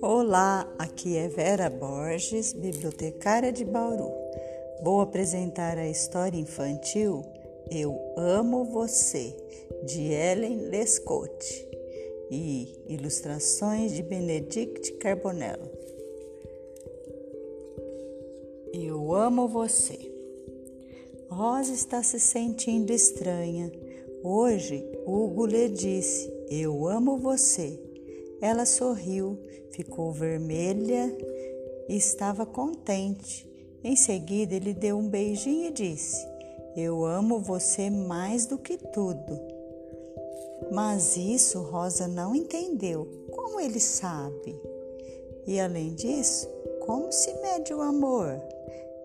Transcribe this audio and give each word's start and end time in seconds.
Olá, 0.00 0.72
aqui 0.78 1.16
é 1.16 1.26
Vera 1.28 1.68
Borges, 1.68 2.52
bibliotecária 2.52 3.52
de 3.52 3.64
Bauru. 3.64 4.12
Vou 4.82 5.00
apresentar 5.00 5.78
a 5.78 5.88
história 5.88 6.38
infantil 6.38 7.24
Eu 7.70 7.98
Amo 8.16 8.64
Você, 8.66 9.36
de 9.84 10.12
Ellen 10.12 10.68
Lescotte, 10.68 11.68
e 12.30 12.84
ilustrações 12.86 13.92
de 13.92 14.02
Benedict 14.02 14.92
Carbonello. 14.98 15.70
Eu 18.72 19.12
amo 19.12 19.48
você. 19.48 20.15
Rosa 21.28 21.72
está 21.72 22.02
se 22.02 22.20
sentindo 22.20 22.92
estranha. 22.92 23.70
Hoje, 24.22 24.84
Hugo 25.06 25.46
lhe 25.46 25.68
disse: 25.68 26.32
Eu 26.48 26.86
amo 26.86 27.18
você. 27.18 27.78
Ela 28.40 28.64
sorriu, 28.64 29.38
ficou 29.70 30.12
vermelha 30.12 31.16
e 31.88 31.96
estava 31.96 32.46
contente. 32.46 33.48
Em 33.82 33.96
seguida, 33.96 34.54
ele 34.54 34.72
deu 34.72 34.98
um 34.98 35.08
beijinho 35.08 35.68
e 35.68 35.72
disse: 35.72 36.26
Eu 36.76 37.04
amo 37.04 37.40
você 37.40 37.90
mais 37.90 38.46
do 38.46 38.58
que 38.58 38.76
tudo. 38.76 39.40
Mas 40.72 41.16
isso 41.16 41.60
Rosa 41.62 42.08
não 42.08 42.34
entendeu. 42.34 43.06
Como 43.30 43.60
ele 43.60 43.80
sabe? 43.80 44.58
E 45.46 45.60
além 45.60 45.94
disso, 45.94 46.48
como 46.80 47.12
se 47.12 47.32
mede 47.34 47.72
o 47.72 47.82
amor? 47.82 48.40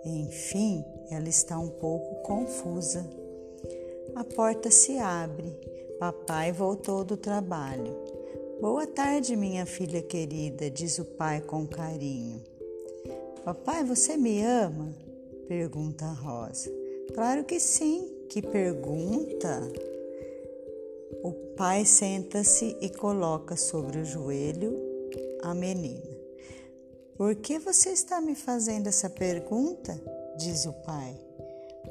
Enfim, 0.04 0.84
ela 1.14 1.30
está 1.30 1.60
um 1.60 1.70
pouco 1.70 2.22
confusa. 2.24 3.06
A 4.16 4.24
porta 4.24 4.72
se 4.72 4.98
abre. 4.98 5.56
Papai 6.00 6.52
voltou 6.52 7.04
do 7.04 7.16
trabalho. 7.16 7.96
Boa 8.60 8.88
tarde, 8.88 9.36
minha 9.36 9.66
filha 9.66 10.02
querida, 10.02 10.70
diz 10.70 11.00
o 11.00 11.06
pai 11.06 11.42
com 11.42 11.68
carinho. 11.68 12.42
Papai, 13.44 13.84
você 13.84 14.16
me 14.18 14.42
ama? 14.44 14.94
pergunta 15.48 16.06
a 16.06 16.14
Rosa. 16.14 16.72
Claro 17.14 17.44
que 17.44 17.60
sim, 17.60 18.08
que 18.30 18.42
pergunta! 18.42 19.62
O 21.24 21.34
pai 21.58 21.84
senta-se 21.86 22.78
e 22.80 22.90
coloca 22.90 23.58
sobre 23.58 24.00
o 24.00 24.06
joelho 24.06 24.80
a 25.44 25.54
menina. 25.54 26.10
Por 27.16 27.36
que 27.36 27.60
você 27.60 27.90
está 27.90 28.22
me 28.22 28.34
fazendo 28.34 28.88
essa 28.88 29.10
pergunta? 29.10 30.00
Diz 30.38 30.66
o 30.66 30.74
pai. 30.74 31.20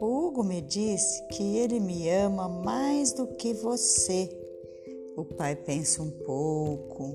O 0.00 0.06
Hugo 0.06 0.42
me 0.42 0.60
disse 0.60 1.22
que 1.28 1.58
ele 1.58 1.80
me 1.80 2.08
ama 2.08 2.48
mais 2.48 3.12
do 3.12 3.27
que 3.27 3.52
você. 3.52 4.30
O 5.16 5.24
pai 5.24 5.55
pensa 5.56 6.02
um 6.02 6.10
pouco. 6.10 7.14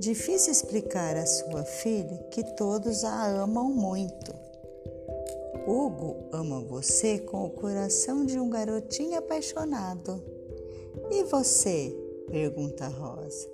Difícil 0.00 0.52
explicar 0.52 1.16
à 1.16 1.26
sua 1.26 1.64
filha 1.64 2.16
que 2.30 2.42
todos 2.56 3.04
a 3.04 3.42
amam 3.42 3.70
muito. 3.70 4.32
Hugo 5.66 6.28
ama 6.32 6.60
você 6.60 7.18
com 7.18 7.44
o 7.44 7.50
coração 7.50 8.24
de 8.24 8.38
um 8.38 8.48
garotinho 8.48 9.18
apaixonado. 9.18 10.22
E 11.10 11.24
você? 11.24 11.94
pergunta 12.30 12.88
Rosa. 12.88 13.48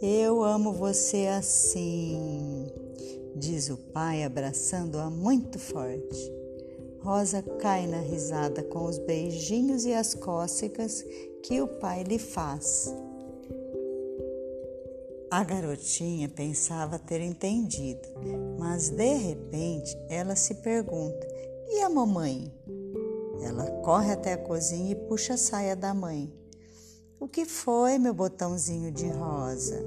Eu 0.00 0.42
amo 0.42 0.72
você 0.72 1.26
assim, 1.26 2.66
diz 3.36 3.68
o 3.68 3.76
pai, 3.76 4.24
abraçando-a 4.24 5.10
muito 5.10 5.58
forte. 5.58 6.32
Rosa 7.00 7.42
cai 7.60 7.86
na 7.86 8.00
risada 8.00 8.62
com 8.62 8.84
os 8.86 8.98
beijinhos 8.98 9.84
e 9.84 9.92
as 9.92 10.14
cócegas 10.14 11.04
que 11.42 11.60
o 11.60 11.68
pai 11.68 12.02
lhe 12.02 12.18
faz. 12.18 12.92
A 15.30 15.44
garotinha 15.44 16.28
pensava 16.28 16.98
ter 16.98 17.20
entendido, 17.20 18.08
mas 18.58 18.88
de 18.88 19.14
repente 19.14 19.96
ela 20.08 20.34
se 20.34 20.54
pergunta: 20.54 21.26
e 21.68 21.80
a 21.82 21.90
mamãe? 21.90 22.52
Ela 23.42 23.70
corre 23.82 24.12
até 24.12 24.32
a 24.32 24.38
cozinha 24.38 24.92
e 24.92 25.08
puxa 25.08 25.34
a 25.34 25.36
saia 25.36 25.76
da 25.76 25.92
mãe. 25.92 26.32
O 27.20 27.28
que 27.28 27.44
foi, 27.44 27.98
meu 27.98 28.14
botãozinho 28.14 28.90
de 28.90 29.08
rosa? 29.08 29.78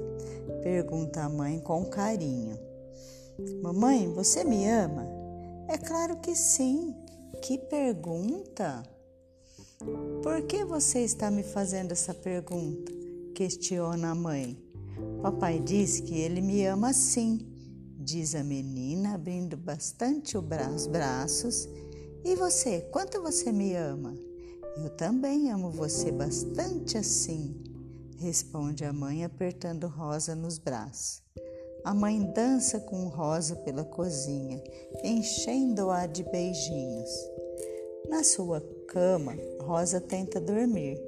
Pergunta 0.62 1.22
a 1.22 1.28
mãe 1.28 1.58
com 1.58 1.84
carinho. 1.84 2.69
Mamãe, 3.62 4.12
você 4.12 4.44
me 4.44 4.68
ama? 4.68 5.06
É 5.68 5.78
claro 5.78 6.16
que 6.16 6.34
sim. 6.34 6.94
Que 7.42 7.56
pergunta! 7.56 8.82
Por 10.22 10.42
que 10.42 10.64
você 10.64 11.00
está 11.00 11.30
me 11.30 11.42
fazendo 11.42 11.92
essa 11.92 12.12
pergunta? 12.12 12.92
Questiona 13.34 14.10
a 14.10 14.14
mãe. 14.14 14.58
Papai 15.22 15.58
diz 15.58 16.00
que 16.00 16.18
ele 16.18 16.42
me 16.42 16.66
ama 16.66 16.92
sim, 16.92 17.38
diz 17.98 18.34
a 18.34 18.44
menina, 18.44 19.14
abrindo 19.14 19.56
bastante 19.56 20.36
os 20.36 20.86
braços. 20.86 21.68
E 22.24 22.34
você, 22.34 22.82
quanto 22.92 23.22
você 23.22 23.50
me 23.50 23.74
ama? 23.74 24.14
Eu 24.76 24.90
também 24.90 25.50
amo 25.50 25.70
você 25.70 26.12
bastante 26.12 26.98
assim, 26.98 27.62
responde 28.18 28.84
a 28.84 28.92
mãe, 28.92 29.24
apertando 29.24 29.86
Rosa 29.86 30.34
nos 30.34 30.58
braços. 30.58 31.22
A 31.82 31.94
mãe 31.94 32.22
dança 32.34 32.78
com 32.78 33.08
Rosa 33.08 33.56
pela 33.56 33.84
cozinha, 33.84 34.62
enchendo-a 35.02 36.06
de 36.06 36.22
beijinhos. 36.24 37.10
Na 38.08 38.22
sua 38.22 38.60
cama, 38.86 39.34
Rosa 39.62 40.00
tenta 40.00 40.40
dormir. 40.40 41.02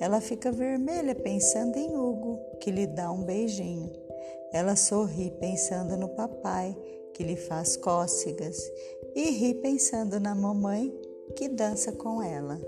Ela 0.00 0.20
fica 0.20 0.50
vermelha 0.50 1.14
pensando 1.14 1.76
em 1.76 1.94
Hugo, 1.96 2.40
que 2.60 2.70
lhe 2.70 2.86
dá 2.86 3.10
um 3.12 3.22
beijinho. 3.22 3.92
Ela 4.52 4.76
sorri 4.76 5.30
pensando 5.40 5.96
no 5.96 6.08
papai, 6.08 6.74
que 7.12 7.22
lhe 7.22 7.36
faz 7.36 7.76
cócegas, 7.76 8.58
e 9.14 9.30
ri 9.30 9.54
pensando 9.54 10.18
na 10.18 10.34
mamãe, 10.34 10.92
que 11.36 11.48
dança 11.48 11.92
com 11.92 12.22
ela. 12.22 12.60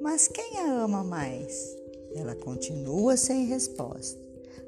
Mas 0.00 0.28
quem 0.28 0.60
a 0.60 0.84
ama 0.84 1.04
mais? 1.04 1.76
Ela 2.14 2.34
continua 2.34 3.16
sem 3.16 3.44
resposta. 3.46 4.25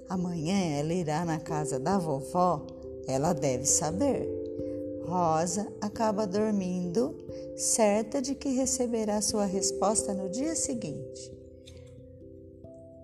Amanhã 0.09 0.79
ela 0.79 0.93
irá 0.93 1.25
na 1.25 1.39
casa 1.39 1.79
da 1.79 1.99
vovó, 1.99 2.67
ela 3.07 3.33
deve 3.33 3.67
saber. 3.67 4.27
Rosa 5.07 5.67
acaba 5.81 6.27
dormindo, 6.27 7.15
certa 7.57 8.21
de 8.21 8.35
que 8.35 8.51
receberá 8.51 9.21
sua 9.21 9.45
resposta 9.45 10.15
no 10.15 10.29
dia 10.29 10.55
seguinte. 10.55 11.33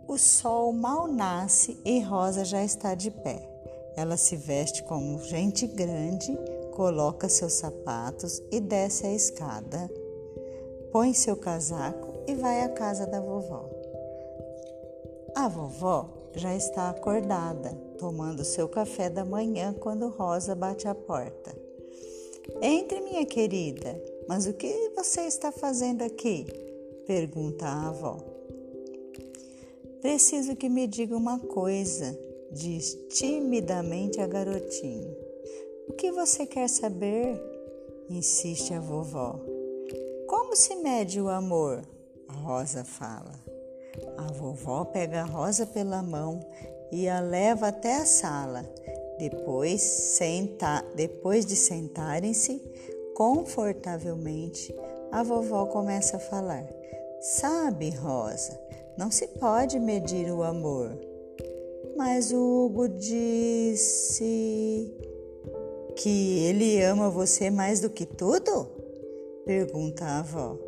O 0.06 0.18
sol 0.18 0.72
mal 0.72 1.06
nasce 1.06 1.78
e 1.84 2.00
Rosa 2.00 2.44
já 2.44 2.62
está 2.62 2.94
de 2.94 3.10
pé. 3.10 3.50
Ela 3.96 4.16
se 4.16 4.36
veste 4.36 4.82
como 4.84 5.18
gente 5.22 5.66
grande, 5.66 6.38
coloca 6.72 7.28
seus 7.28 7.54
sapatos 7.54 8.42
e 8.50 8.60
desce 8.60 9.06
a 9.06 9.12
escada. 9.14 9.90
Põe 10.92 11.14
seu 11.14 11.36
casaco 11.36 12.12
e 12.26 12.34
vai 12.34 12.62
à 12.62 12.68
casa 12.68 13.06
da 13.06 13.20
vovó. 13.20 13.68
A 15.34 15.48
vovó 15.48 16.23
já 16.36 16.54
está 16.54 16.90
acordada, 16.90 17.70
tomando 17.98 18.44
seu 18.44 18.68
café 18.68 19.08
da 19.08 19.24
manhã 19.24 19.72
quando 19.72 20.08
Rosa 20.08 20.54
bate 20.54 20.88
a 20.88 20.94
porta. 20.94 21.54
Entre, 22.60 23.00
minha 23.00 23.24
querida, 23.24 24.00
mas 24.28 24.46
o 24.46 24.52
que 24.52 24.90
você 24.96 25.22
está 25.22 25.50
fazendo 25.50 26.02
aqui? 26.02 26.46
pergunta 27.06 27.66
a 27.66 27.88
avó. 27.88 28.18
Preciso 30.00 30.56
que 30.56 30.68
me 30.68 30.86
diga 30.86 31.16
uma 31.16 31.38
coisa, 31.38 32.18
diz 32.50 32.94
timidamente 33.10 34.20
a 34.20 34.26
garotinha. 34.26 35.16
O 35.88 35.92
que 35.92 36.10
você 36.10 36.46
quer 36.46 36.68
saber? 36.68 37.40
insiste 38.08 38.74
a 38.74 38.80
vovó. 38.80 39.40
Como 40.26 40.54
se 40.54 40.76
mede 40.76 41.20
o 41.20 41.28
amor? 41.28 41.82
Rosa 42.28 42.84
fala. 42.84 43.43
A 44.16 44.32
vovó 44.32 44.84
pega 44.84 45.22
a 45.22 45.24
Rosa 45.24 45.66
pela 45.66 46.02
mão 46.02 46.40
e 46.90 47.08
a 47.08 47.20
leva 47.20 47.68
até 47.68 47.96
a 47.96 48.06
sala 48.06 48.64
depois, 49.18 49.80
senta, 49.80 50.84
depois 50.94 51.46
de 51.46 51.54
sentarem-se 51.54 52.60
confortavelmente, 53.14 54.74
a 55.12 55.22
vovó 55.22 55.66
começa 55.66 56.16
a 56.16 56.20
falar: 56.20 56.66
Sabe, 57.20 57.90
Rosa, 57.90 58.58
não 58.98 59.10
se 59.10 59.28
pode 59.28 59.78
medir 59.78 60.32
o 60.32 60.42
amor. 60.42 60.98
Mas 61.96 62.32
o 62.32 62.66
Hugo 62.66 62.88
disse 62.88 64.92
que 65.94 66.44
ele 66.44 66.82
ama 66.82 67.08
você 67.08 67.50
mais 67.50 67.80
do 67.80 67.88
que 67.88 68.04
tudo? 68.04 68.66
Pergunta 69.44 70.04
a 70.04 70.18
avó. 70.18 70.58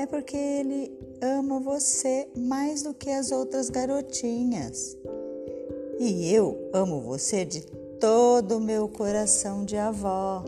É 0.00 0.06
porque 0.06 0.34
ele 0.34 0.98
ama 1.20 1.60
você 1.60 2.26
mais 2.34 2.82
do 2.82 2.94
que 2.94 3.10
as 3.10 3.30
outras 3.30 3.68
garotinhas. 3.68 4.96
E 5.98 6.32
eu 6.32 6.70
amo 6.72 7.02
você 7.02 7.44
de 7.44 7.60
todo 8.00 8.56
o 8.56 8.60
meu 8.60 8.88
coração 8.88 9.62
de 9.62 9.76
avó. 9.76 10.42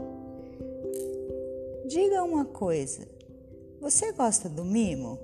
Diga 1.87 2.23
uma 2.23 2.47
coisa: 2.47 3.07
Você 3.79 4.11
gosta 4.13 4.49
do 4.49 4.65
mimo? 4.65 5.19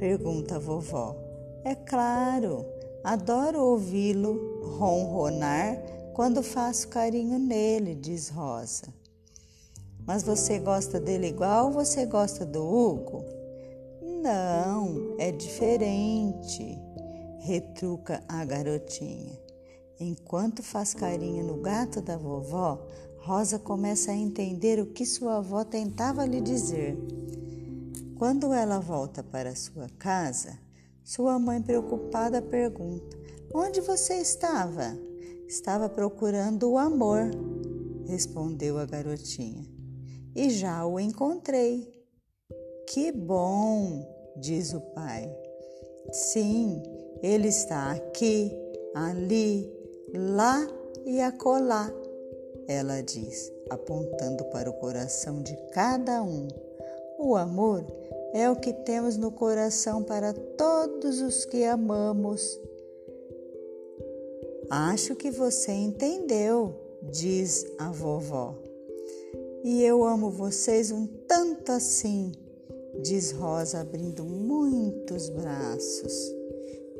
Pergunta 0.00 0.56
a 0.56 0.58
vovó. 0.58 1.14
É 1.62 1.76
claro, 1.76 2.66
adoro 3.04 3.62
ouvi-lo 3.62 4.64
ronronar 4.78 5.80
quando 6.12 6.42
faço 6.42 6.88
carinho 6.88 7.38
nele, 7.38 7.94
diz 7.94 8.30
Rosa. 8.30 8.92
Mas 10.04 10.24
você 10.24 10.58
gosta 10.58 10.98
dele 10.98 11.28
igual 11.28 11.70
você 11.70 12.04
gosta 12.04 12.44
do 12.44 12.64
Hugo? 12.64 13.38
Não, 14.20 15.16
é 15.18 15.32
diferente, 15.32 16.78
retruca 17.38 18.22
a 18.28 18.44
garotinha. 18.44 19.32
Enquanto 19.98 20.62
faz 20.62 20.92
carinho 20.92 21.42
no 21.42 21.56
gato 21.62 22.02
da 22.02 22.18
vovó, 22.18 22.86
Rosa 23.18 23.58
começa 23.58 24.12
a 24.12 24.14
entender 24.16 24.78
o 24.78 24.92
que 24.92 25.06
sua 25.06 25.38
avó 25.38 25.64
tentava 25.64 26.26
lhe 26.26 26.38
dizer. 26.40 26.98
Quando 28.18 28.52
ela 28.52 28.78
volta 28.78 29.22
para 29.22 29.56
sua 29.56 29.88
casa, 29.98 30.58
sua 31.02 31.38
mãe 31.38 31.62
preocupada 31.62 32.42
pergunta: 32.42 33.16
Onde 33.54 33.80
você 33.80 34.16
estava? 34.16 34.98
Estava 35.48 35.88
procurando 35.88 36.70
o 36.70 36.78
amor, 36.78 37.30
respondeu 38.06 38.76
a 38.76 38.84
garotinha. 38.84 39.66
E 40.36 40.50
já 40.50 40.84
o 40.84 41.00
encontrei. 41.00 41.99
Que 42.92 43.12
bom, 43.12 44.04
diz 44.36 44.74
o 44.74 44.80
pai. 44.80 45.32
Sim, 46.10 46.82
ele 47.22 47.46
está 47.46 47.92
aqui, 47.92 48.50
ali, 48.92 49.72
lá 50.12 50.66
e 51.06 51.20
acolá, 51.20 51.88
ela 52.66 53.00
diz, 53.00 53.52
apontando 53.70 54.44
para 54.46 54.68
o 54.68 54.72
coração 54.72 55.40
de 55.40 55.56
cada 55.70 56.20
um. 56.20 56.48
O 57.16 57.36
amor 57.36 57.86
é 58.34 58.50
o 58.50 58.56
que 58.56 58.72
temos 58.72 59.16
no 59.16 59.30
coração 59.30 60.02
para 60.02 60.32
todos 60.32 61.20
os 61.20 61.44
que 61.44 61.62
amamos. 61.62 62.60
Acho 64.68 65.14
que 65.14 65.30
você 65.30 65.70
entendeu, 65.70 66.74
diz 67.04 67.64
a 67.78 67.92
vovó. 67.92 68.56
E 69.62 69.80
eu 69.84 70.02
amo 70.04 70.28
vocês 70.28 70.90
um 70.90 71.06
tanto 71.06 71.70
assim, 71.70 72.32
diz 73.02 73.32
Rosa, 73.32 73.80
abrindo 73.80 74.24
muitos 74.24 75.28
braços. 75.30 76.12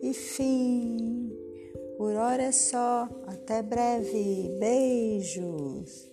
E 0.02 0.12
fim. 0.12 1.32
Por 1.96 2.14
hora 2.14 2.42
é 2.44 2.52
só. 2.52 3.08
Até 3.26 3.62
breve. 3.62 4.50
Beijos. 4.58 6.09